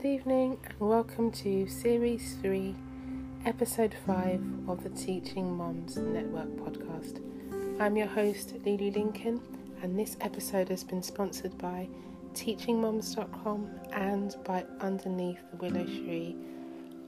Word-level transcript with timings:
Good 0.00 0.10
evening, 0.10 0.58
and 0.62 0.78
welcome 0.78 1.32
to 1.32 1.66
Series 1.66 2.36
3, 2.40 2.72
Episode 3.44 3.96
5 4.06 4.68
of 4.68 4.84
the 4.84 4.90
Teaching 4.90 5.56
Mums 5.56 5.96
Network 5.96 6.50
podcast. 6.50 7.20
I'm 7.80 7.96
your 7.96 8.06
host, 8.06 8.54
Lily 8.64 8.92
Lincoln, 8.92 9.40
and 9.82 9.98
this 9.98 10.16
episode 10.20 10.68
has 10.68 10.84
been 10.84 11.02
sponsored 11.02 11.58
by 11.58 11.88
teachingmums.com 12.34 13.70
and 13.92 14.36
by 14.44 14.64
Underneath 14.80 15.40
the 15.50 15.56
Willow 15.56 15.84
Tree 15.84 16.36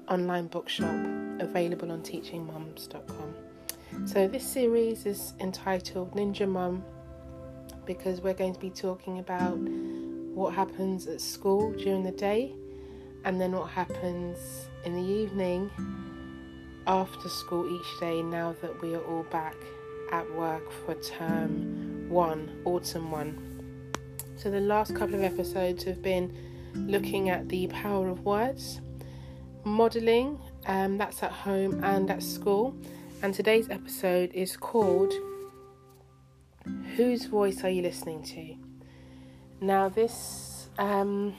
online 0.08 0.48
bookshop 0.48 0.92
available 1.38 1.92
on 1.92 2.02
teachingmums.com. 2.02 3.34
So, 4.04 4.26
this 4.26 4.44
series 4.44 5.06
is 5.06 5.34
entitled 5.38 6.16
Ninja 6.16 6.48
Mum 6.48 6.82
because 7.86 8.20
we're 8.20 8.34
going 8.34 8.54
to 8.54 8.60
be 8.60 8.70
talking 8.70 9.20
about 9.20 9.58
what 10.34 10.54
happens 10.54 11.06
at 11.06 11.20
school 11.20 11.70
during 11.74 12.02
the 12.02 12.10
day 12.10 12.56
and 13.24 13.40
then 13.40 13.52
what 13.52 13.70
happens 13.70 14.66
in 14.84 14.94
the 14.94 15.12
evening 15.12 15.70
after 16.86 17.28
school 17.28 17.68
each 17.68 18.00
day 18.00 18.22
now 18.22 18.54
that 18.62 18.80
we 18.80 18.94
are 18.94 19.02
all 19.02 19.24
back 19.24 19.54
at 20.12 20.30
work 20.34 20.70
for 20.84 20.94
term 20.94 22.08
one, 22.08 22.62
autumn 22.64 23.10
one. 23.10 23.92
So, 24.36 24.50
the 24.50 24.60
last 24.60 24.94
couple 24.96 25.14
of 25.14 25.22
episodes 25.22 25.84
have 25.84 26.02
been 26.02 26.34
looking 26.74 27.30
at 27.30 27.48
the 27.48 27.66
power 27.68 28.08
of 28.08 28.24
words, 28.24 28.80
modelling, 29.64 30.38
um, 30.66 30.98
that's 30.98 31.22
at 31.22 31.30
home 31.30 31.84
and 31.84 32.10
at 32.10 32.22
school, 32.22 32.74
and 33.22 33.34
today's 33.34 33.68
episode 33.68 34.32
is 34.32 34.56
called 34.56 35.12
Whose 36.96 37.26
Voice 37.26 37.62
Are 37.64 37.70
You 37.70 37.82
Listening 37.82 38.22
to? 38.24 38.56
Now, 39.60 39.88
this 39.90 40.68
um, 40.78 41.34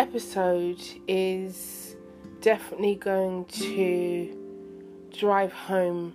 episode 0.00 0.80
is 1.08 1.94
definitely 2.40 2.94
going 2.94 3.44
to 3.44 4.34
drive 5.14 5.52
home 5.52 6.14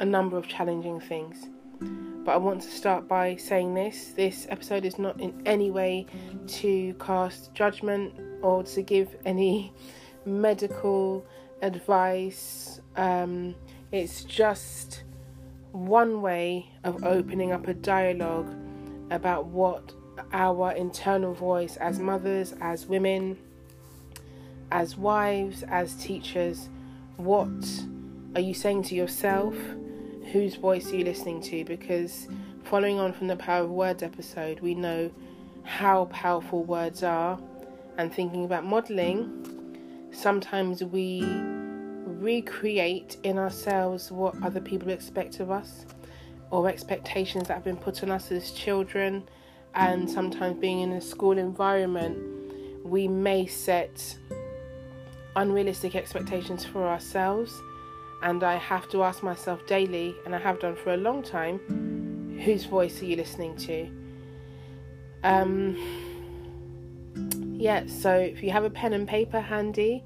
a 0.00 0.04
number 0.04 0.36
of 0.36 0.48
challenging 0.48 0.98
things. 0.98 1.46
But 2.24 2.32
I 2.32 2.36
want 2.36 2.62
to 2.62 2.68
start 2.68 3.06
by 3.06 3.36
saying 3.36 3.74
this 3.74 4.08
this 4.16 4.48
episode 4.50 4.84
is 4.84 4.98
not 4.98 5.20
in 5.20 5.40
any 5.46 5.70
way 5.70 6.06
to 6.48 6.94
cast 6.94 7.54
judgment 7.54 8.12
or 8.42 8.64
to 8.64 8.82
give 8.82 9.14
any 9.24 9.72
medical 10.26 11.24
advice. 11.62 12.80
Um, 12.96 13.54
it's 13.92 14.24
just 14.24 15.04
one 15.70 16.22
way 16.22 16.68
of 16.82 17.04
opening 17.04 17.52
up 17.52 17.68
a 17.68 17.74
dialogue 17.74 18.52
about 19.12 19.46
what 19.46 19.94
our 20.32 20.72
internal 20.72 21.34
voice 21.34 21.76
as 21.76 21.98
mothers, 21.98 22.54
as 22.60 22.86
women, 22.86 23.38
as 24.70 24.96
wives, 24.96 25.62
as 25.64 25.94
teachers, 25.94 26.68
what 27.16 27.48
are 28.34 28.40
you 28.40 28.54
saying 28.54 28.82
to 28.84 28.94
yourself? 28.94 29.54
Whose 30.32 30.56
voice 30.56 30.92
are 30.92 30.96
you 30.96 31.04
listening 31.04 31.40
to? 31.42 31.64
Because 31.64 32.28
following 32.64 32.98
on 32.98 33.12
from 33.12 33.28
the 33.28 33.36
Power 33.36 33.64
of 33.64 33.70
Words 33.70 34.02
episode, 34.02 34.60
we 34.60 34.74
know 34.74 35.10
how 35.64 36.06
powerful 36.06 36.64
words 36.64 37.02
are, 37.02 37.38
and 37.98 38.12
thinking 38.12 38.44
about 38.44 38.64
modeling, 38.64 40.08
sometimes 40.12 40.82
we 40.84 41.22
recreate 42.06 43.16
in 43.22 43.38
ourselves 43.38 44.10
what 44.10 44.34
other 44.42 44.60
people 44.60 44.90
expect 44.90 45.40
of 45.40 45.50
us 45.50 45.84
or 46.50 46.68
expectations 46.68 47.48
that 47.48 47.54
have 47.54 47.64
been 47.64 47.76
put 47.76 48.02
on 48.02 48.10
us 48.10 48.32
as 48.32 48.50
children, 48.52 49.28
and 49.74 50.10
sometimes 50.10 50.58
being 50.60 50.80
in 50.80 50.92
a 50.92 51.00
school 51.00 51.38
environment, 51.38 52.18
we 52.84 53.08
may 53.08 53.46
set 53.46 54.16
unrealistic 55.36 55.94
expectations 55.94 56.64
for 56.64 56.86
ourselves. 56.86 57.52
And 58.22 58.42
I 58.42 58.56
have 58.56 58.88
to 58.90 59.04
ask 59.04 59.22
myself 59.22 59.64
daily, 59.66 60.14
and 60.24 60.34
I 60.34 60.38
have 60.38 60.58
done 60.58 60.74
for 60.74 60.94
a 60.94 60.96
long 60.96 61.22
time, 61.22 62.40
whose 62.44 62.64
voice 62.64 63.00
are 63.00 63.04
you 63.04 63.16
listening 63.16 63.56
to? 63.56 63.88
Um, 65.22 65.76
yeah, 67.58 67.86
so 67.86 68.14
if 68.14 68.42
you 68.42 68.50
have 68.50 68.64
a 68.64 68.70
pen 68.70 68.92
and 68.92 69.06
paper 69.06 69.40
handy, 69.40 70.04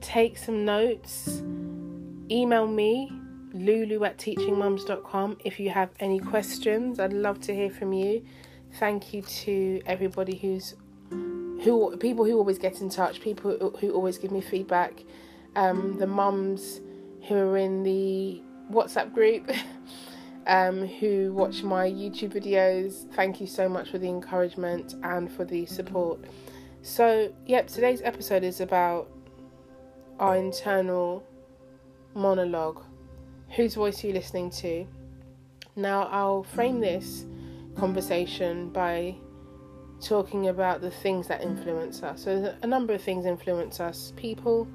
take 0.00 0.36
some 0.36 0.64
notes, 0.64 1.42
email 2.30 2.66
me 2.66 3.10
lulu 3.54 4.04
at 4.04 4.18
teachingmums.com 4.18 5.38
if 5.44 5.60
you 5.60 5.70
have 5.70 5.90
any 6.00 6.18
questions. 6.18 6.98
I'd 6.98 7.12
love 7.12 7.40
to 7.42 7.54
hear 7.54 7.70
from 7.70 7.92
you. 7.92 8.24
Thank 8.78 9.12
you 9.12 9.22
to 9.22 9.82
everybody 9.86 10.36
who's 10.36 10.74
who 11.10 11.96
people 11.98 12.24
who 12.24 12.38
always 12.38 12.58
get 12.58 12.80
in 12.80 12.88
touch, 12.88 13.20
people 13.20 13.72
who 13.80 13.92
always 13.92 14.18
give 14.18 14.32
me 14.32 14.40
feedback, 14.40 15.04
um, 15.54 15.96
the 15.98 16.06
mums 16.06 16.80
who 17.28 17.36
are 17.36 17.56
in 17.56 17.82
the 17.82 18.42
WhatsApp 18.70 19.14
group, 19.14 19.48
um, 20.46 20.86
who 20.86 21.32
watch 21.32 21.62
my 21.62 21.88
YouTube 21.88 22.34
videos. 22.34 23.08
Thank 23.14 23.40
you 23.40 23.46
so 23.46 23.68
much 23.68 23.90
for 23.90 23.98
the 23.98 24.08
encouragement 24.08 24.94
and 25.04 25.30
for 25.30 25.44
the 25.44 25.66
support. 25.66 26.24
So, 26.82 27.32
yep, 27.46 27.68
today's 27.68 28.02
episode 28.02 28.42
is 28.42 28.60
about 28.60 29.08
our 30.18 30.36
internal 30.36 31.24
monologue 32.14 32.82
whose 33.54 33.74
voice 33.74 34.02
are 34.02 34.08
you 34.08 34.12
listening 34.14 34.50
to? 34.50 34.86
Now, 35.76 36.04
I'll 36.04 36.42
frame 36.42 36.80
this 36.80 37.26
conversation 37.76 38.70
by 38.70 39.14
talking 40.00 40.48
about 40.48 40.80
the 40.80 40.90
things 40.90 41.28
that 41.28 41.42
influence 41.42 42.02
us. 42.02 42.24
So, 42.24 42.54
a 42.62 42.66
number 42.66 42.92
of 42.92 43.02
things 43.02 43.24
influence 43.24 43.80
us 43.80 44.12
people, 44.16 44.66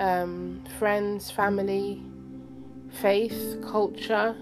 um, 0.00 0.62
friends, 0.78 1.30
family, 1.30 2.02
faith, 3.00 3.58
culture, 3.62 4.36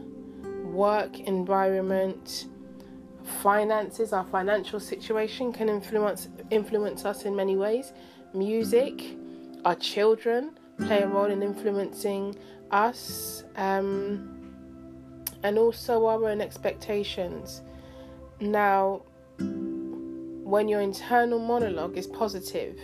work, 0.64 1.20
environment, 1.20 2.46
finances, 3.42 4.12
our 4.12 4.24
financial 4.24 4.78
situation 4.80 5.52
can 5.52 5.68
influence 5.68 6.28
influence 6.50 7.04
us 7.04 7.24
in 7.24 7.34
many 7.34 7.56
ways. 7.56 7.92
Music, 8.34 9.16
our 9.64 9.76
children 9.76 10.58
play 10.78 11.02
a 11.02 11.08
role 11.08 11.30
in 11.30 11.42
influencing 11.42 12.34
us 12.70 13.44
um, 13.56 14.43
and 15.44 15.58
also 15.58 16.06
our 16.06 16.28
own 16.28 16.40
expectations. 16.40 17.62
Now, 18.40 19.02
when 19.38 20.68
your 20.68 20.80
internal 20.80 21.38
monologue 21.38 21.96
is 21.96 22.06
positive 22.06 22.78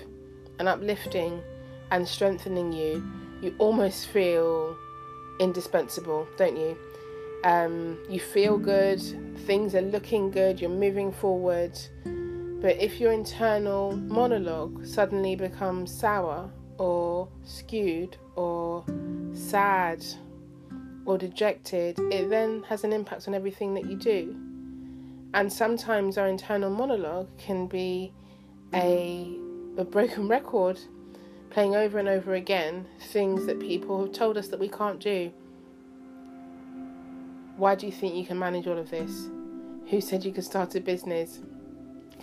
and 0.59 0.69
uplifting 0.69 1.43
and 1.91 2.07
strengthening 2.07 2.73
you, 2.73 3.03
you 3.43 3.55
almost 3.59 4.09
feel 4.09 4.77
indispensable, 5.41 6.29
don't 6.37 6.57
you? 6.57 6.77
Um, 7.45 7.99
you 8.11 8.21
feel 8.21 8.59
good, 8.59 9.01
things 9.47 9.75
are 9.75 9.81
looking 9.81 10.31
good, 10.31 10.61
you're 10.61 10.69
moving 10.69 11.11
forward. 11.11 11.79
But 12.05 12.77
if 12.77 13.01
your 13.01 13.13
internal 13.13 13.97
monologue 13.97 14.85
suddenly 14.85 15.35
becomes 15.35 15.99
sour 15.99 16.51
or 16.77 17.29
skewed 17.43 18.19
or 18.37 18.85
sad 19.33 20.05
or 21.05 21.19
dejected, 21.19 21.99
it 21.99 22.29
then 22.31 22.63
has 22.69 22.85
an 22.85 22.93
impact 22.93 23.27
on 23.29 23.35
everything 23.35 23.75
that 23.75 23.87
you 23.87 23.97
do. 23.97 24.37
And 25.33 25.53
sometimes 25.53 26.19
our 26.19 26.27
internal 26.27 26.71
monologue 26.71 27.29
can 27.39 27.67
be 27.67 28.13
a, 28.75 29.37
a 29.77 29.85
broken 29.85 30.29
record 30.29 30.79
playing 31.51 31.75
over 31.75 31.99
and 31.99 32.09
over 32.09 32.35
again 32.35 32.87
things 33.09 33.47
that 33.47 33.59
people 33.61 34.05
have 34.05 34.13
told 34.13 34.37
us 34.37 34.49
that 34.49 34.61
we 34.61 34.69
can't 34.69 35.01
do. 35.01 35.33
Why 37.57 37.75
do 37.75 37.87
you 37.87 37.93
think 37.93 38.15
you 38.15 38.25
can 38.25 38.39
manage 38.39 38.67
all 38.67 38.79
of 38.79 38.91
this? 38.91 39.29
Who 39.91 40.01
said 40.01 40.25
you 40.25 40.33
could 40.33 40.45
start 40.45 40.75
a 40.77 40.81
business? 40.81 41.41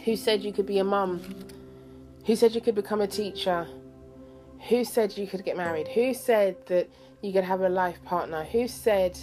Who 0.06 0.16
said 0.16 0.44
you 0.44 0.54
could 0.54 0.66
be 0.66 0.80
a 0.80 0.84
mum? 0.84 1.22
Who 2.26 2.36
said 2.36 2.56
you 2.56 2.62
could 2.62 2.76
become 2.76 3.02
a 3.02 3.08
teacher? 3.08 3.68
Who 4.70 4.84
said 4.84 5.18
you 5.18 5.28
could 5.28 5.44
get 5.44 5.58
married? 5.58 5.88
Who 5.90 6.14
said 6.14 6.56
that 6.68 6.90
you 7.22 7.32
could 7.34 7.44
have 7.44 7.62
a 7.62 7.70
life 7.70 8.04
partner? 8.04 8.44
Who 8.44 8.68
said 8.68 9.18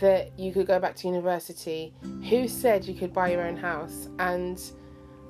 that 0.00 0.38
you 0.38 0.52
could 0.52 0.66
go 0.66 0.78
back 0.78 0.94
to 0.96 1.08
university? 1.08 1.92
Who 2.28 2.46
said 2.48 2.84
you 2.84 2.94
could 2.94 3.12
buy 3.12 3.32
your 3.32 3.42
own 3.42 3.56
house? 3.56 4.08
And 4.18 4.62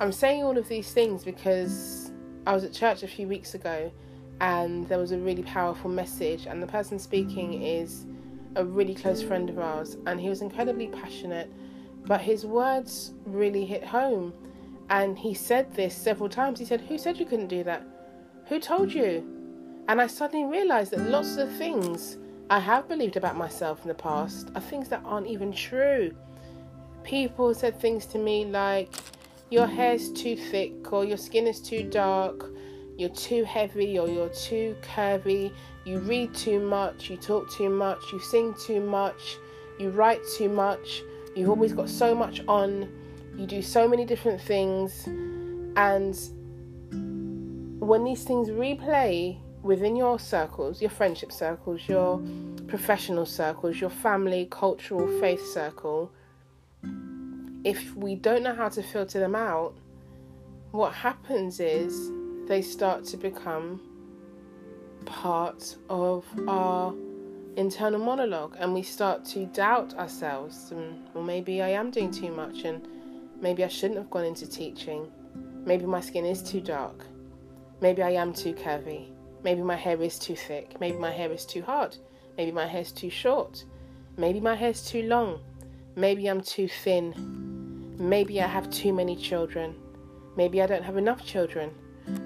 I'm 0.01 0.13
saying 0.13 0.43
all 0.43 0.59
of 0.59 0.69
these 0.69 0.93
things 0.93 1.25
because 1.25 2.13
I 2.47 2.53
was 2.53 2.65
at 2.65 2.73
church 2.73 3.03
a 3.03 3.09
few 3.09 3.27
weeks 3.27 3.55
ago 3.55 3.91
and 4.41 4.89
there 4.89 4.99
was 4.99 5.13
a 5.13 5.19
really 5.19 5.43
powerful 5.43 5.91
message, 5.91 6.47
and 6.47 6.63
the 6.63 6.67
person 6.67 6.99
speaking 6.99 7.63
is 7.63 8.07
a 8.55 8.65
really 8.65 8.95
close 8.95 9.23
friend 9.23 9.51
of 9.51 9.59
ours, 9.59 9.97
and 10.07 10.21
he 10.21 10.29
was 10.29 10.43
incredibly 10.43 10.89
passionate, 10.89 11.53
but 12.07 12.21
his 12.21 12.47
words 12.47 13.13
really 13.27 13.65
hit 13.65 13.85
home. 13.85 14.33
And 14.91 15.19
he 15.19 15.35
said 15.35 15.75
this 15.75 15.95
several 15.95 16.29
times. 16.29 16.59
He 16.59 16.65
said, 16.65 16.81
Who 16.83 16.97
said 16.97 17.19
you 17.19 17.27
couldn't 17.27 17.49
do 17.49 17.63
that? 17.65 17.85
Who 18.49 18.59
told 18.59 18.93
you? 18.93 19.25
And 19.89 20.01
I 20.01 20.07
suddenly 20.07 20.47
realized 20.47 20.93
that 20.93 21.11
lots 21.11 21.37
of 21.37 21.53
things 21.53 22.17
I 22.49 22.59
have 22.59 22.89
believed 22.89 23.19
about 23.19 23.37
myself 23.37 23.83
in 23.83 23.89
the 23.89 23.95
past 23.95 24.51
are 24.55 24.61
things 24.61 24.89
that 24.89 25.03
aren't 25.05 25.27
even 25.27 25.53
true. 25.53 26.15
People 27.05 27.53
said 27.53 27.79
things 27.79 28.07
to 28.07 28.19
me 28.19 28.47
like, 28.47 28.91
your 29.51 29.67
hair's 29.67 30.11
too 30.13 30.37
thick, 30.37 30.93
or 30.93 31.05
your 31.05 31.19
skin 31.19 31.47
is 31.47 31.61
too 31.61 31.83
dark, 31.83 32.51
you're 32.97 33.09
too 33.11 33.45
heavy, 33.45 33.99
or 33.99 34.09
you're 34.09 34.29
too 34.31 34.77
curvy, 34.83 35.53
you 35.85 35.99
read 36.01 36.35
too 36.35 36.59
much, 36.59 37.11
you 37.11 37.17
talk 37.17 37.51
too 37.51 37.69
much, 37.69 38.01
you 38.13 38.21
sing 38.21 38.55
too 38.67 38.81
much, 38.81 39.37
you 39.79 39.91
write 39.91 40.21
too 40.37 40.49
much, 40.49 41.03
you've 41.35 41.49
always 41.49 41.73
got 41.73 41.89
so 41.89 42.15
much 42.15 42.43
on, 42.49 42.91
you 43.37 43.47
do 43.47 43.63
so 43.63 43.87
many 43.89 44.05
different 44.05 44.41
things, 44.41 45.07
and 45.77 46.19
when 47.81 48.05
these 48.05 48.25
things 48.25 48.49
replay 48.49 49.39
within 49.63 49.97
your 49.97 50.19
circles, 50.19 50.81
your 50.81 50.91
friendship 50.91 51.33
circles, 51.33 51.89
your 51.89 52.21
professional 52.67 53.25
circles, 53.25 53.81
your 53.81 53.91
family, 53.91 54.49
cultural, 54.51 55.07
faith 55.21 55.45
circle, 55.47 56.11
if 57.65 57.95
we 57.95 58.15
don't 58.15 58.43
know 58.43 58.55
how 58.55 58.69
to 58.69 58.83
filter 58.83 59.21
them 59.21 59.35
out, 59.35 59.75
what 60.73 60.93
happens 60.93 61.61
is 61.61 62.11
they 62.49 62.63
start 62.63 63.05
to 63.05 63.17
become 63.17 63.81
part 65.07 65.77
of 65.89 66.25
our 66.47 66.95
internal 67.57 67.99
monologue 67.99 68.57
and 68.59 68.73
we 68.75 68.83
start 68.83 69.25
to 69.25 69.47
doubt 69.47 69.95
ourselves 69.95 70.71
and 70.71 71.09
well 71.15 71.25
maybe 71.25 71.63
I 71.63 71.71
am 71.71 71.91
doing 71.91 72.11
too 72.11 72.31
much 72.31 72.63
and 72.63 72.87
maybe 73.41 73.65
I 73.65 73.69
shouldn't 73.69 73.99
have 73.99 74.11
gone 74.11 74.25
into 74.25 74.47
teaching. 74.47 75.11
Maybe 75.65 75.87
my 75.87 76.01
skin 76.01 76.25
is 76.25 76.43
too 76.43 76.61
dark 76.61 77.07
maybe 77.81 78.03
I 78.03 78.11
am 78.11 78.33
too 78.33 78.55
curvy 78.55 79.11
maybe 79.43 79.63
my 79.63 79.77
hair 79.77 80.01
is 80.03 80.19
too 80.19 80.37
thick 80.37 80.81
maybe 80.81 80.99
my 80.99 81.11
hair 81.11 81.31
is 81.33 81.47
too 81.47 81.63
hard 81.63 81.97
maybe 82.37 82.53
my 82.53 82.67
hair 82.67 82.83
is 82.83 82.93
too 82.93 83.11
short 83.11 83.65
maybe 84.17 84.41
my 84.41 84.55
hair 84.55 84.71
is 84.71 84.85
too 84.85 85.03
long 85.03 85.41
maybe 85.97 86.27
I'm 86.27 86.41
too 86.41 86.69
thin 86.69 87.97
maybe 87.99 88.41
I 88.41 88.47
have 88.47 88.71
too 88.71 88.93
many 88.93 89.17
children 89.17 89.75
maybe 90.37 90.63
I 90.63 90.67
don't 90.67 90.85
have 90.85 90.97
enough 90.97 91.25
children 91.25 91.71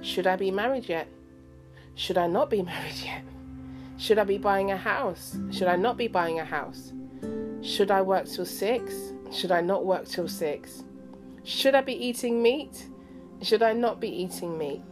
should 0.01 0.27
I 0.27 0.37
be 0.37 0.51
married 0.51 0.89
yet 0.89 1.09
should 1.95 2.19
I 2.19 2.27
not 2.27 2.51
be 2.51 2.63
married 2.73 2.99
yet? 3.05 3.23
Should 3.99 4.19
I 4.19 4.25
be 4.25 4.39
buying 4.39 4.73
a 4.73 4.77
house? 4.77 5.37
Should 5.51 5.69
I 5.69 5.77
not 5.77 5.97
be 5.97 6.09
buying 6.09 6.41
a 6.41 6.45
house? 6.45 6.93
Should 7.61 7.91
I 7.91 8.03
work 8.03 8.27
till 8.27 8.47
six? 8.47 9.13
Should 9.31 9.53
I 9.53 9.61
not 9.61 9.85
work 9.85 10.07
till 10.07 10.29
six? 10.29 10.85
Should 11.45 11.75
I 11.75 11.83
be 11.83 11.95
eating 11.95 12.43
meat? 12.43 12.89
Should 13.43 13.63
I 13.63 13.73
not 13.73 14.01
be 14.01 14.09
eating 14.09 14.59
meat? 14.59 14.83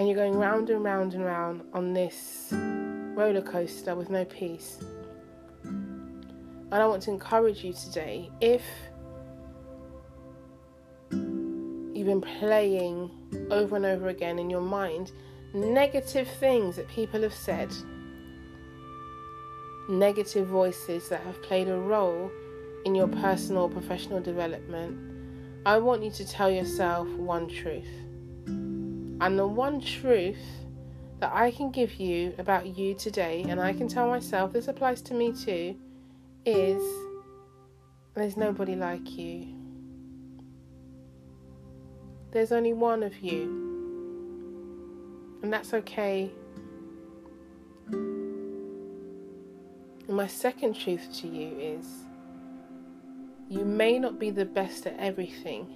And 0.00 0.08
you're 0.08 0.16
going 0.16 0.34
round 0.34 0.70
and 0.70 0.82
round 0.82 1.12
and 1.12 1.22
round 1.22 1.60
on 1.74 1.92
this 1.92 2.48
roller 2.52 3.42
coaster 3.42 3.94
with 3.94 4.08
no 4.08 4.24
peace. 4.24 4.78
And 5.62 6.72
I 6.72 6.86
want 6.86 7.02
to 7.02 7.10
encourage 7.10 7.62
you 7.62 7.74
today 7.74 8.30
if 8.40 8.62
you've 11.10 12.06
been 12.06 12.22
playing 12.22 13.10
over 13.50 13.76
and 13.76 13.84
over 13.84 14.08
again 14.08 14.38
in 14.38 14.48
your 14.48 14.62
mind 14.62 15.12
negative 15.52 16.28
things 16.38 16.76
that 16.76 16.88
people 16.88 17.20
have 17.20 17.34
said, 17.34 17.70
negative 19.90 20.46
voices 20.46 21.10
that 21.10 21.20
have 21.24 21.42
played 21.42 21.68
a 21.68 21.76
role 21.76 22.30
in 22.86 22.94
your 22.94 23.08
personal 23.08 23.68
professional 23.68 24.22
development, 24.22 24.98
I 25.66 25.76
want 25.76 26.02
you 26.02 26.10
to 26.12 26.26
tell 26.26 26.50
yourself 26.50 27.06
one 27.06 27.50
truth. 27.50 28.09
And 29.20 29.38
the 29.38 29.46
one 29.46 29.80
truth 29.80 30.40
that 31.18 31.32
I 31.34 31.50
can 31.50 31.70
give 31.70 31.96
you 31.96 32.34
about 32.38 32.78
you 32.78 32.94
today, 32.94 33.44
and 33.46 33.60
I 33.60 33.74
can 33.74 33.86
tell 33.86 34.08
myself 34.08 34.52
this 34.52 34.68
applies 34.68 35.02
to 35.02 35.14
me 35.14 35.32
too, 35.32 35.76
is 36.46 36.82
there's 38.14 38.36
nobody 38.36 38.74
like 38.74 39.18
you. 39.18 39.54
There's 42.32 42.52
only 42.52 42.72
one 42.72 43.02
of 43.02 43.18
you. 43.18 43.68
And 45.42 45.52
that's 45.52 45.74
okay. 45.74 46.30
And 47.92 49.18
my 50.08 50.26
second 50.26 50.74
truth 50.74 51.08
to 51.20 51.28
you 51.28 51.58
is 51.58 51.86
you 53.48 53.64
may 53.64 53.98
not 53.98 54.18
be 54.18 54.30
the 54.30 54.44
best 54.44 54.86
at 54.86 54.98
everything, 54.98 55.66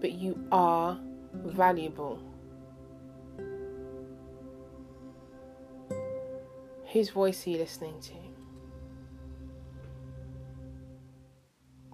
but 0.00 0.12
you 0.12 0.46
are 0.50 0.98
valuable. 1.32 2.22
Whose 6.96 7.10
voice 7.10 7.46
are 7.46 7.50
you 7.50 7.58
listening 7.58 8.00
to? 8.00 8.14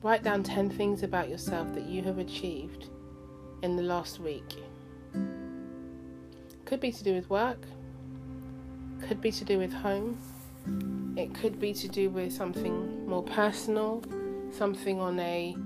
Write 0.01 0.23
down 0.23 0.45
10 0.45 0.71
things 0.71 1.03
about 1.03 1.29
yourself 1.29 1.75
that 1.75 1.87
you 1.87 2.05
have 2.05 2.19
achieved 2.19 2.89
in 3.65 3.75
the 3.75 3.83
last 3.83 4.21
week. 4.21 4.63
Could 6.65 6.79
be 6.79 6.93
to 6.93 7.03
do 7.03 7.15
with 7.15 7.29
work, 7.29 7.59
could 9.09 9.21
be 9.21 9.33
to 9.33 9.45
do 9.45 9.59
with 9.59 9.73
home, 9.73 10.17
it 11.17 11.35
could 11.35 11.59
be 11.59 11.75
to 11.75 11.89
do 11.89 12.09
with 12.09 12.33
something 12.33 13.05
more 13.05 13.25
personal, 13.25 14.05
something 14.53 15.01
on 15.01 15.19
a 15.19 15.57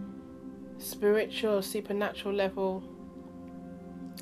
spiritual 0.78 1.60
supernatural 1.60 2.34
level, 2.34 2.82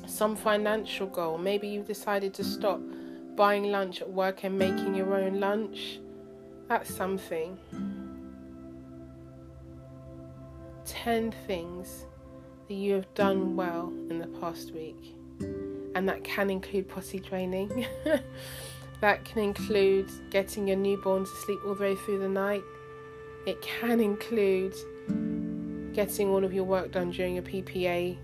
some 0.07 0.35
financial 0.35 1.07
goal. 1.07 1.37
Maybe 1.37 1.69
you've 1.69 1.87
decided 1.87 2.33
to 2.33 2.43
stop 2.43 2.81
buying 3.35 3.71
lunch 3.71 4.01
at 4.01 4.09
work 4.09 4.43
and 4.43 4.57
making 4.57 4.95
your 4.95 5.15
own 5.15 5.39
lunch. 5.39 5.99
That's 6.67 6.93
something. 6.93 7.57
10 10.85 11.31
things 11.47 12.05
that 12.67 12.73
you 12.73 12.93
have 12.93 13.13
done 13.13 13.55
well 13.55 13.91
in 14.09 14.19
the 14.19 14.27
past 14.39 14.71
week. 14.73 15.15
And 15.95 16.07
that 16.09 16.23
can 16.23 16.49
include 16.49 16.89
potty 16.89 17.19
training. 17.19 17.85
that 19.01 19.23
can 19.25 19.43
include 19.43 20.09
getting 20.29 20.67
your 20.67 20.77
newborn 20.77 21.25
to 21.25 21.31
sleep 21.45 21.59
all 21.65 21.75
the 21.75 21.83
way 21.83 21.95
through 21.95 22.19
the 22.19 22.29
night. 22.29 22.63
It 23.45 23.61
can 23.61 23.99
include 23.99 24.73
getting 25.93 26.29
all 26.29 26.43
of 26.43 26.53
your 26.53 26.63
work 26.63 26.91
done 26.91 27.11
during 27.11 27.35
your 27.35 27.43
PPA 27.43 28.17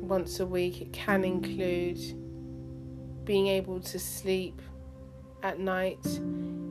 once 0.00 0.40
a 0.40 0.46
week. 0.46 0.80
It 0.80 0.92
can 0.92 1.24
include 1.24 1.98
being 3.28 3.46
able 3.46 3.78
to 3.78 3.98
sleep 3.98 4.62
at 5.42 5.60
night. 5.60 6.04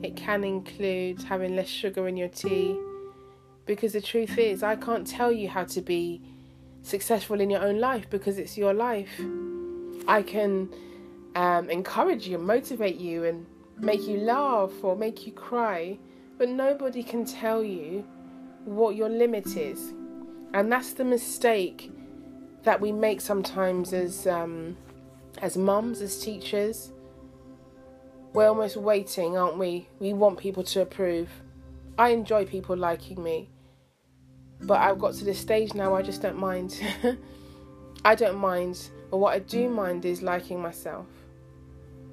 It 0.02 0.16
can 0.16 0.44
include 0.44 1.22
having 1.22 1.56
less 1.56 1.68
sugar 1.68 2.08
in 2.08 2.18
your 2.18 2.30
tea. 2.30 2.76
Because 3.68 3.94
the 3.94 4.02
truth 4.02 4.40
is, 4.40 4.64
I 4.64 4.76
can't 4.76 5.06
tell 5.06 5.32
you 5.32 5.50
how 5.50 5.66
to 5.66 5.82
be 5.82 6.20
successful 6.82 7.40
in 7.42 7.52
your 7.52 7.62
own 7.62 7.80
life 7.80 8.10
because 8.10 8.40
it's 8.40 8.58
your 8.58 8.74
life. 8.74 9.22
I 10.08 10.24
can 10.24 10.74
um, 11.36 11.70
encourage 11.70 12.28
you, 12.28 12.40
motivate 12.40 12.96
you, 12.96 13.26
and 13.26 13.46
make 13.78 14.08
you 14.08 14.18
laugh 14.18 14.72
or 14.82 14.96
make 14.96 15.28
you 15.28 15.34
cry, 15.34 16.00
but 16.40 16.50
nobody 16.50 17.04
can 17.04 17.24
tell 17.24 17.64
you 17.64 18.04
what 18.66 18.96
your 18.96 19.10
limit 19.10 19.56
is. 19.56 19.94
And 20.56 20.72
that's 20.72 20.94
the 20.94 21.06
mistake 21.06 21.92
that 22.64 22.82
we 22.82 22.92
make 22.92 23.22
sometimes 23.22 23.94
as 23.94 24.26
um, 24.26 24.76
as 25.42 25.58
mums, 25.58 26.02
as 26.02 26.20
teachers. 26.20 26.92
We're 28.34 28.48
almost 28.48 28.78
waiting, 28.78 29.38
aren't 29.38 29.58
we? 29.58 29.88
We 30.00 30.14
want 30.14 30.38
people 30.38 30.64
to 30.64 30.82
approve. 30.82 31.30
I 31.98 32.10
enjoy 32.10 32.46
people 32.46 32.78
liking 32.78 33.24
me. 33.24 33.50
But 34.62 34.80
I've 34.80 35.00
got 35.00 35.14
to 35.16 35.26
this 35.26 35.40
stage 35.40 35.74
now 35.74 35.96
I 35.96 36.02
just 36.02 36.22
don't 36.22 36.38
mind. 36.38 36.82
I 38.06 38.16
don't 38.16 38.38
mind, 38.38 38.90
but 39.10 39.18
what 39.18 39.34
I 39.34 39.40
do 39.40 39.70
mind 39.70 40.06
is 40.06 40.22
liking 40.22 40.62
myself. 40.62 41.08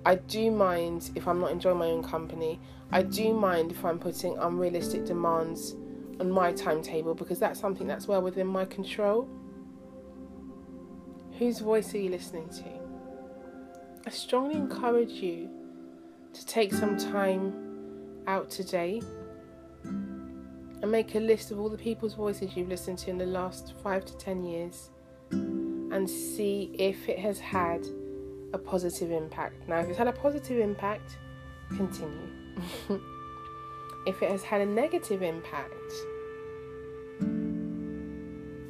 I 0.06 0.16
do 0.16 0.50
mind 0.50 1.10
if 1.14 1.26
I'm 1.26 1.40
not 1.40 1.50
enjoying 1.50 1.78
my 1.78 1.86
own 1.86 2.02
company. 2.02 2.60
I 2.92 3.02
do 3.02 3.32
mind 3.32 3.72
if 3.72 3.84
I'm 3.84 3.98
putting 3.98 4.36
unrealistic 4.38 5.06
demands 5.06 5.74
on 6.20 6.30
my 6.30 6.52
timetable 6.52 7.14
because 7.14 7.38
that's 7.38 7.58
something 7.58 7.86
that's 7.86 8.06
well 8.06 8.22
within 8.22 8.46
my 8.46 8.64
control. 8.64 9.28
Whose 11.38 11.58
voice 11.58 11.94
are 11.94 11.98
you 11.98 12.10
listening 12.10 12.48
to? 12.50 12.83
I 14.06 14.10
strongly 14.10 14.56
encourage 14.56 15.12
you 15.12 15.48
to 16.34 16.44
take 16.44 16.74
some 16.74 16.98
time 16.98 17.54
out 18.26 18.50
today 18.50 19.00
and 19.82 20.90
make 20.90 21.14
a 21.14 21.20
list 21.20 21.50
of 21.50 21.58
all 21.58 21.70
the 21.70 21.78
people's 21.78 22.12
voices 22.12 22.54
you've 22.54 22.68
listened 22.68 22.98
to 22.98 23.10
in 23.10 23.16
the 23.16 23.24
last 23.24 23.72
five 23.82 24.04
to 24.04 24.14
ten 24.18 24.44
years 24.44 24.90
and 25.30 26.08
see 26.08 26.70
if 26.78 27.08
it 27.08 27.18
has 27.18 27.38
had 27.38 27.86
a 28.52 28.58
positive 28.58 29.10
impact. 29.10 29.66
Now, 29.68 29.78
if 29.78 29.88
it's 29.88 29.96
had 29.96 30.08
a 30.08 30.12
positive 30.12 30.58
impact, 30.58 31.16
continue. 31.74 32.28
if 34.06 34.22
it 34.22 34.30
has 34.30 34.42
had 34.42 34.60
a 34.60 34.66
negative 34.66 35.22
impact, 35.22 35.72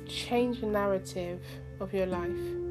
change 0.06 0.60
the 0.60 0.68
narrative 0.68 1.40
of 1.80 1.92
your 1.92 2.06
life 2.06 2.63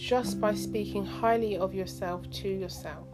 just 0.00 0.40
by 0.40 0.54
speaking 0.54 1.04
highly 1.04 1.58
of 1.58 1.74
yourself 1.74 2.28
to 2.30 2.48
yourself. 2.48 3.06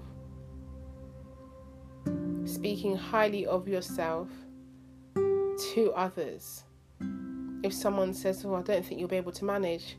Speaking 2.45 2.97
highly 2.97 3.45
of 3.45 3.67
yourself 3.67 4.29
to 5.15 5.93
others 5.97 6.63
if 7.65 7.75
someone 7.75 8.15
says, 8.15 8.45
Oh, 8.45 8.55
I 8.55 8.63
don't 8.63 8.87
think 8.87 9.01
you'll 9.01 9.09
be 9.09 9.17
able 9.17 9.33
to 9.33 9.45
manage, 9.45 9.97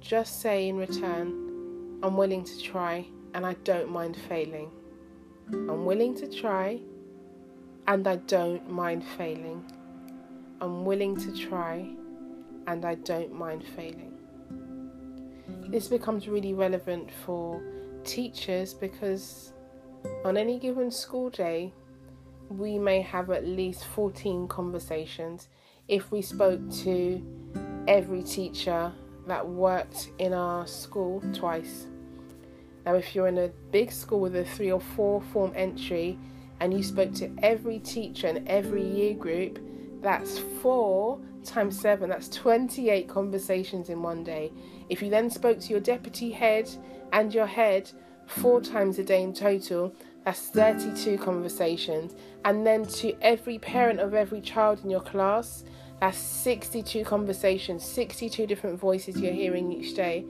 just 0.00 0.40
say 0.40 0.68
in 0.68 0.78
return, 0.78 1.98
I'm 2.02 2.16
willing 2.16 2.44
to 2.44 2.62
try 2.62 3.06
and 3.34 3.44
I 3.44 3.52
don't 3.64 3.90
mind 3.90 4.16
failing. 4.28 4.70
I'm 5.52 5.84
willing 5.84 6.14
to 6.16 6.26
try 6.26 6.80
and 7.86 8.08
I 8.08 8.16
don't 8.16 8.70
mind 8.70 9.04
failing. 9.18 9.70
I'm 10.62 10.86
willing 10.86 11.14
to 11.16 11.32
try 11.36 11.90
and 12.66 12.86
I 12.86 12.94
don't 12.94 13.34
mind 13.34 13.64
failing. 13.76 14.13
This 15.68 15.88
becomes 15.88 16.28
really 16.28 16.54
relevant 16.54 17.10
for 17.24 17.62
teachers 18.04 18.74
because 18.74 19.52
on 20.24 20.36
any 20.36 20.58
given 20.58 20.90
school 20.90 21.30
day, 21.30 21.72
we 22.48 22.78
may 22.78 23.00
have 23.00 23.30
at 23.30 23.46
least 23.46 23.84
14 23.86 24.48
conversations 24.48 25.48
if 25.88 26.10
we 26.12 26.22
spoke 26.22 26.60
to 26.70 27.22
every 27.88 28.22
teacher 28.22 28.92
that 29.26 29.46
worked 29.46 30.10
in 30.18 30.32
our 30.32 30.66
school 30.66 31.22
twice. 31.32 31.86
Now, 32.84 32.94
if 32.94 33.14
you're 33.14 33.28
in 33.28 33.38
a 33.38 33.48
big 33.72 33.90
school 33.90 34.20
with 34.20 34.36
a 34.36 34.44
three 34.44 34.70
or 34.70 34.80
four 34.80 35.22
form 35.32 35.52
entry 35.56 36.18
and 36.60 36.72
you 36.72 36.82
spoke 36.82 37.14
to 37.14 37.30
every 37.42 37.78
teacher 37.78 38.26
and 38.26 38.46
every 38.46 38.82
year 38.82 39.14
group, 39.14 39.58
that's 40.04 40.38
four 40.60 41.18
times 41.44 41.80
seven, 41.80 42.10
that's 42.10 42.28
28 42.28 43.08
conversations 43.08 43.88
in 43.88 44.02
one 44.02 44.22
day. 44.22 44.52
If 44.90 45.02
you 45.02 45.10
then 45.10 45.30
spoke 45.30 45.58
to 45.60 45.70
your 45.70 45.80
deputy 45.80 46.30
head 46.30 46.70
and 47.12 47.34
your 47.34 47.46
head 47.46 47.90
four 48.26 48.60
times 48.60 48.98
a 48.98 49.04
day 49.04 49.22
in 49.22 49.32
total, 49.32 49.94
that's 50.24 50.48
32 50.50 51.18
conversations. 51.18 52.14
And 52.44 52.66
then 52.66 52.84
to 52.84 53.16
every 53.22 53.58
parent 53.58 53.98
of 53.98 54.14
every 54.14 54.40
child 54.40 54.80
in 54.84 54.90
your 54.90 55.00
class, 55.00 55.64
that's 56.00 56.18
62 56.18 57.04
conversations, 57.04 57.82
62 57.82 58.46
different 58.46 58.78
voices 58.78 59.18
you're 59.18 59.32
hearing 59.32 59.72
each 59.72 59.94
day. 59.94 60.26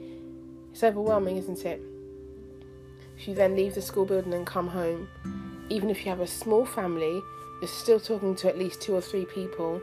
It's 0.71 0.83
overwhelming, 0.83 1.37
isn't 1.37 1.65
it? 1.65 1.81
If 3.17 3.27
you 3.27 3.35
then 3.35 3.55
leave 3.55 3.75
the 3.75 3.81
school 3.81 4.05
building 4.05 4.33
and 4.33 4.47
come 4.47 4.67
home, 4.67 5.09
even 5.69 5.89
if 5.89 6.05
you 6.05 6.09
have 6.09 6.21
a 6.21 6.27
small 6.27 6.65
family, 6.65 7.21
you're 7.61 7.67
still 7.67 7.99
talking 7.99 8.35
to 8.35 8.47
at 8.47 8.57
least 8.57 8.81
two 8.81 8.93
or 8.93 9.01
three 9.01 9.25
people 9.25 9.81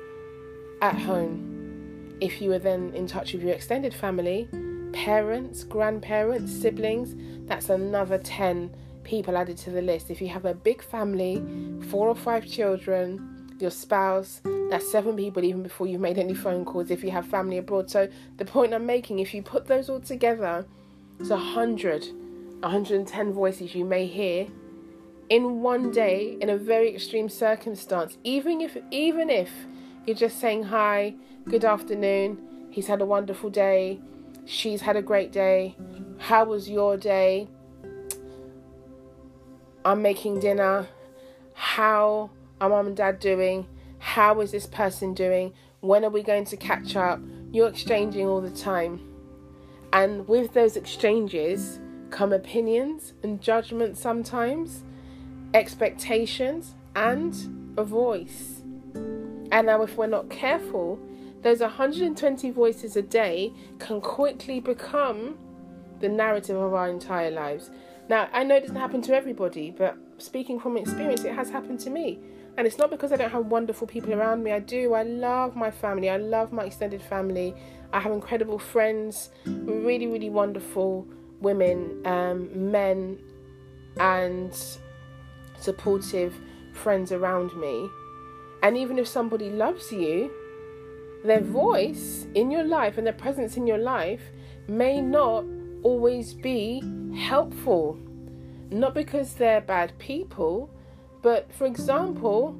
at 0.80 0.94
mm. 0.94 1.04
home. 1.04 2.16
If 2.20 2.40
you 2.40 2.52
are 2.52 2.58
then 2.58 2.92
in 2.94 3.06
touch 3.06 3.32
with 3.32 3.42
your 3.42 3.52
extended 3.52 3.92
family, 3.92 4.48
parents, 4.92 5.64
grandparents, 5.64 6.52
siblings, 6.52 7.14
that's 7.48 7.70
another 7.70 8.18
10 8.18 8.74
people 9.02 9.36
added 9.36 9.56
to 9.58 9.70
the 9.70 9.82
list. 9.82 10.10
If 10.10 10.20
you 10.20 10.28
have 10.28 10.44
a 10.44 10.54
big 10.54 10.82
family, 10.82 11.42
four 11.88 12.08
or 12.08 12.14
five 12.14 12.46
children, 12.46 13.56
your 13.58 13.70
spouse, 13.70 14.40
that's 14.70 14.90
seven 14.90 15.16
people 15.16 15.44
even 15.44 15.62
before 15.62 15.86
you've 15.86 16.00
made 16.00 16.18
any 16.18 16.34
phone 16.34 16.64
calls 16.64 16.90
if 16.90 17.02
you 17.02 17.10
have 17.10 17.26
family 17.26 17.58
abroad. 17.58 17.90
So 17.90 18.08
the 18.36 18.44
point 18.44 18.72
I'm 18.74 18.86
making, 18.86 19.18
if 19.18 19.34
you 19.34 19.42
put 19.42 19.66
those 19.66 19.88
all 19.88 20.00
together, 20.00 20.66
it's 21.18 21.30
a 21.30 21.36
hundred, 21.36 22.06
110 22.60 23.32
voices 23.32 23.74
you 23.74 23.84
may 23.84 24.06
hear 24.06 24.46
in 25.32 25.62
one 25.62 25.90
day 25.90 26.36
in 26.42 26.50
a 26.50 26.58
very 26.58 26.94
extreme 26.94 27.26
circumstance. 27.26 28.18
Even 28.22 28.60
if 28.60 28.76
even 28.90 29.30
if 29.30 29.50
you're 30.04 30.14
just 30.14 30.38
saying 30.38 30.64
hi, 30.64 31.14
good 31.48 31.64
afternoon, 31.64 32.36
he's 32.70 32.86
had 32.86 33.00
a 33.00 33.06
wonderful 33.06 33.48
day, 33.48 33.98
she's 34.44 34.82
had 34.82 34.94
a 34.94 35.00
great 35.00 35.32
day, 35.32 35.74
how 36.18 36.44
was 36.44 36.68
your 36.68 36.98
day? 36.98 37.48
I'm 39.86 40.02
making 40.02 40.40
dinner. 40.40 40.86
How 41.54 42.28
are 42.60 42.68
mum 42.68 42.88
and 42.88 42.96
dad 42.96 43.18
doing? 43.18 43.66
How 44.00 44.38
is 44.42 44.50
this 44.52 44.66
person 44.66 45.14
doing? 45.14 45.54
When 45.80 46.04
are 46.04 46.10
we 46.10 46.22
going 46.22 46.44
to 46.44 46.58
catch 46.58 46.94
up? 46.94 47.20
You're 47.50 47.68
exchanging 47.68 48.26
all 48.26 48.42
the 48.42 48.50
time. 48.50 49.00
And 49.94 50.28
with 50.28 50.52
those 50.52 50.76
exchanges 50.76 51.80
come 52.10 52.34
opinions 52.34 53.14
and 53.22 53.40
judgments 53.40 53.98
sometimes, 53.98 54.84
expectations, 55.54 56.74
and 56.94 57.74
a 57.76 57.84
voice. 57.84 58.62
And 58.94 59.66
now, 59.66 59.82
if 59.82 59.96
we're 59.96 60.06
not 60.06 60.30
careful, 60.30 60.98
those 61.42 61.60
120 61.60 62.50
voices 62.50 62.96
a 62.96 63.02
day 63.02 63.52
can 63.78 64.00
quickly 64.00 64.60
become 64.60 65.38
the 66.00 66.08
narrative 66.08 66.56
of 66.56 66.74
our 66.74 66.88
entire 66.88 67.30
lives. 67.30 67.70
Now, 68.08 68.28
I 68.32 68.44
know 68.44 68.56
it 68.56 68.60
doesn't 68.60 68.76
happen 68.76 69.02
to 69.02 69.14
everybody, 69.14 69.70
but 69.70 69.96
speaking 70.18 70.58
from 70.58 70.76
experience, 70.76 71.24
it 71.24 71.34
has 71.34 71.50
happened 71.50 71.80
to 71.80 71.90
me. 71.90 72.18
And 72.56 72.66
it's 72.66 72.76
not 72.76 72.90
because 72.90 73.12
I 73.12 73.16
don't 73.16 73.30
have 73.30 73.46
wonderful 73.46 73.86
people 73.86 74.12
around 74.12 74.42
me. 74.44 74.52
I 74.52 74.58
do. 74.58 74.92
I 74.92 75.04
love 75.04 75.56
my 75.56 75.70
family. 75.70 76.10
I 76.10 76.18
love 76.18 76.52
my 76.52 76.64
extended 76.64 77.00
family. 77.00 77.54
I 77.92 78.00
have 78.00 78.12
incredible 78.12 78.58
friends, 78.58 79.30
really, 79.46 80.06
really 80.06 80.30
wonderful 80.30 81.06
women, 81.40 82.06
um, 82.06 82.70
men, 82.70 83.18
and 83.98 84.54
supportive 85.62 86.34
friends 86.72 87.12
around 87.12 87.56
me. 87.56 87.88
And 88.62 88.76
even 88.76 88.98
if 88.98 89.08
somebody 89.08 89.50
loves 89.50 89.90
you, 89.92 90.30
their 91.24 91.40
voice 91.40 92.26
in 92.34 92.50
your 92.50 92.64
life 92.64 92.98
and 92.98 93.06
their 93.06 93.14
presence 93.14 93.56
in 93.56 93.66
your 93.66 93.78
life 93.78 94.22
may 94.68 95.00
not 95.00 95.44
always 95.82 96.34
be 96.34 96.82
helpful. 97.16 97.98
Not 98.70 98.94
because 98.94 99.34
they're 99.34 99.60
bad 99.60 99.98
people, 99.98 100.70
but 101.22 101.52
for 101.52 101.66
example, 101.66 102.56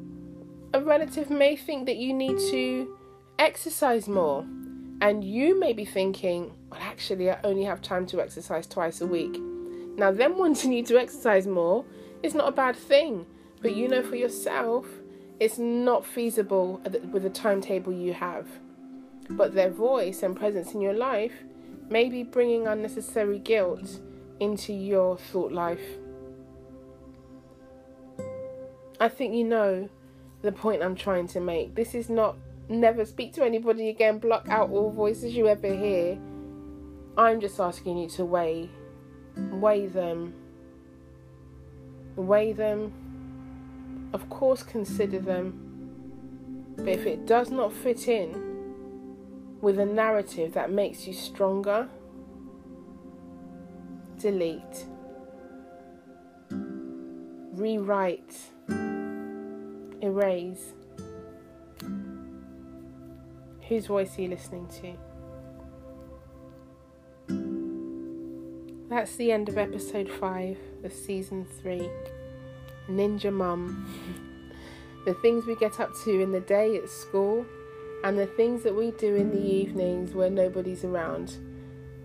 a 0.75 0.80
relative 0.80 1.30
may 1.30 1.56
think 1.56 1.87
that 1.87 1.97
you 1.97 2.12
need 2.14 2.38
to 2.50 2.97
exercise 3.38 4.09
more. 4.09 4.47
And 5.00 5.25
you 5.25 5.59
may 5.59 5.73
be 5.73 5.85
thinking, 5.85 6.52
well, 6.71 6.80
actually, 6.80 7.30
I 7.30 7.38
only 7.42 7.64
have 7.64 7.82
time 7.82 8.06
to 8.06 8.21
exercise 8.21 8.66
twice 8.66 9.00
a 9.00 9.06
week. 9.06 9.37
Now, 9.97 10.12
them 10.12 10.38
wanting 10.38 10.73
you 10.73 10.85
to 10.85 10.99
exercise 10.99 11.47
more 11.47 11.85
is 12.22 12.34
not 12.34 12.48
a 12.48 12.52
bad 12.52 12.76
thing, 12.76 13.26
but 13.60 13.74
you 13.74 13.88
know 13.88 14.02
for 14.02 14.16
yourself, 14.16 14.86
it's 15.40 15.58
not 15.58 16.06
feasible 16.06 16.80
with 17.12 17.22
the 17.22 17.30
timetable 17.30 17.92
you 17.92 18.12
have. 18.12 18.46
But 19.30 19.54
their 19.54 19.70
voice 19.70 20.22
and 20.22 20.36
presence 20.36 20.72
in 20.72 20.80
your 20.80 20.94
life 20.94 21.32
may 21.88 22.08
be 22.08 22.22
bringing 22.22 22.66
unnecessary 22.66 23.38
guilt 23.38 24.00
into 24.40 24.72
your 24.72 25.16
thought 25.16 25.52
life. 25.52 25.84
I 29.00 29.08
think 29.08 29.34
you 29.34 29.44
know 29.44 29.88
the 30.42 30.52
point 30.52 30.82
I'm 30.82 30.94
trying 30.94 31.26
to 31.28 31.40
make. 31.40 31.74
This 31.74 31.94
is 31.94 32.08
not 32.08 32.36
never 32.68 33.04
speak 33.04 33.32
to 33.34 33.44
anybody 33.44 33.88
again, 33.88 34.18
block 34.18 34.48
out 34.48 34.70
all 34.70 34.90
voices 34.90 35.34
you 35.34 35.48
ever 35.48 35.72
hear. 35.74 36.18
I'm 37.16 37.40
just 37.40 37.60
asking 37.60 37.98
you 37.98 38.08
to 38.10 38.24
weigh 38.24 38.70
weigh 39.36 39.86
them. 39.86 40.34
Weigh 42.16 42.52
them. 42.52 42.92
Of 44.12 44.28
course 44.28 44.62
consider 44.62 45.19
them. 45.19 46.75
But 46.76 46.88
if 46.88 47.07
it 47.07 47.26
does 47.26 47.50
not 47.50 47.73
fit 47.73 48.09
in 48.09 48.52
with 49.61 49.78
a 49.78 49.87
narrative 49.87 50.54
that 50.54 50.71
makes 50.71 51.07
you 51.07 51.12
stronger, 51.12 51.88
delete, 54.19 54.87
rewrite, 57.52 58.35
erase. 60.02 60.75
Whose 63.69 63.87
voice 63.87 64.19
are 64.19 64.23
you 64.23 64.28
listening 64.28 64.66
to? 64.81 65.12
That's 68.92 69.16
the 69.16 69.32
end 69.32 69.49
of 69.49 69.56
episode 69.56 70.11
5 70.11 70.58
of 70.84 70.92
season 70.92 71.46
3 71.62 71.88
Ninja 72.90 73.32
Mum. 73.32 73.88
the 75.06 75.14
things 75.14 75.46
we 75.46 75.56
get 75.56 75.80
up 75.80 75.92
to 76.04 76.20
in 76.20 76.30
the 76.30 76.40
day 76.40 76.76
at 76.76 76.90
school 76.90 77.46
and 78.04 78.18
the 78.18 78.26
things 78.26 78.62
that 78.64 78.76
we 78.76 78.90
do 78.90 79.14
in 79.14 79.30
the 79.30 79.40
evenings 79.40 80.12
when 80.12 80.34
nobody's 80.34 80.84
around. 80.84 81.38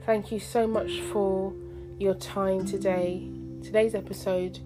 Thank 0.05 0.31
you 0.31 0.39
so 0.39 0.65
much 0.65 1.01
for 1.11 1.53
your 1.99 2.13
time 2.13 2.65
today. 2.65 3.29
Today's 3.61 3.93
episode, 3.93 4.59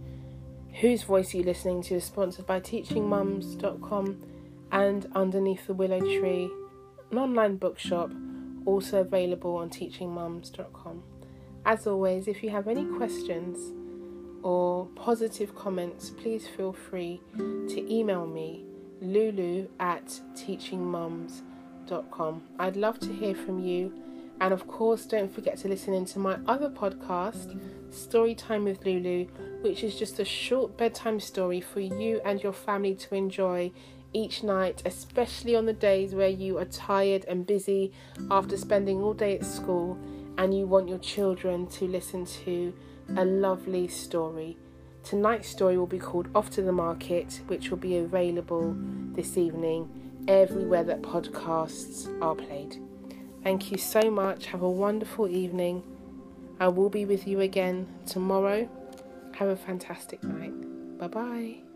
Whose 0.80 1.02
Voice 1.02 1.34
Are 1.34 1.38
You 1.38 1.44
Listening 1.44 1.82
to, 1.86 1.96
is 1.96 2.04
sponsored 2.04 2.46
by 2.46 2.60
teachingmums.com 2.60 4.24
and 4.72 5.08
Underneath 5.16 5.66
the 5.66 5.74
Willow 5.74 6.00
Tree, 6.00 6.52
an 7.10 7.18
online 7.18 7.56
bookshop 7.56 8.12
also 8.68 9.02
available 9.02 9.56
on 9.56 9.72
teachingmums.com. 9.72 11.02
As 11.66 11.86
always, 11.86 12.28
if 12.28 12.44
you 12.44 12.50
have 12.50 12.68
any 12.68 12.86
questions 12.86 13.74
or 14.44 14.88
positive 14.96 15.56
comments, 15.56 16.10
please 16.10 16.48
feel 16.48 16.74
free 16.74 17.22
to 17.38 17.94
email 17.94 18.26
me 18.26 18.66
lulu 19.02 19.68
at 19.80 20.20
teachingmums.com. 20.36 22.42
I'd 22.60 22.76
love 22.76 23.00
to 23.00 23.14
hear 23.14 23.36
from 23.36 23.60
you. 23.60 23.94
And 24.40 24.54
of 24.54 24.68
course, 24.68 25.06
don't 25.06 25.34
forget 25.34 25.58
to 25.60 25.68
listen 25.68 25.94
into 25.94 26.18
my 26.18 26.40
other 26.48 26.70
podcast, 26.70 27.60
Storytime 27.92 28.64
with 28.64 28.84
Lulu, 28.84 29.28
which 29.62 29.84
is 29.84 30.00
just 30.00 30.20
a 30.20 30.26
short 30.26 30.78
bedtime 30.78 31.20
story 31.20 31.62
for 31.62 31.80
you 31.80 32.20
and 32.26 32.42
your 32.42 32.54
family 32.54 32.96
to 32.96 33.14
enjoy 33.14 33.72
each 34.14 34.42
night, 34.42 34.82
especially 34.86 35.56
on 35.56 35.68
the 35.68 35.74
days 35.74 36.16
where 36.16 36.28
you 36.28 36.58
are 36.58 36.66
tired 36.66 37.24
and 37.28 37.46
busy 37.46 37.92
after 38.32 38.58
spending 38.58 39.00
all 39.02 39.14
day 39.14 39.38
at 39.38 39.46
school 39.46 39.96
and 40.38 40.58
you 40.58 40.66
want 40.66 40.90
your 40.90 41.00
children 41.00 41.68
to 41.68 41.86
listen 41.88 42.26
to 42.26 42.74
a 43.18 43.26
lovely 43.26 43.88
story. 43.88 44.58
Tonight's 45.04 45.50
story 45.50 45.78
will 45.78 45.88
be 45.88 46.00
called 46.00 46.30
Off 46.36 46.50
to 46.52 46.62
the 46.62 46.72
Market, 46.72 47.42
which 47.48 47.70
will 47.70 47.78
be 47.78 47.98
available 47.98 48.76
this 49.14 49.38
evening 49.38 49.90
everywhere 50.28 50.84
that 50.84 51.02
podcasts 51.02 52.08
are 52.22 52.36
played. 52.36 52.78
Thank 53.44 53.72
you 53.72 53.78
so 53.78 54.12
much. 54.12 54.46
Have 54.48 54.62
a 54.62 54.70
wonderful 54.70 55.28
evening. 55.28 55.84
I 56.60 56.68
will 56.68 56.90
be 56.90 57.06
with 57.06 57.28
you 57.28 57.40
again 57.40 57.88
tomorrow. 58.06 58.70
Have 59.34 59.50
a 59.50 59.56
fantastic 59.56 60.24
night. 60.24 60.54
Bye 61.00 61.08
bye. 61.08 61.71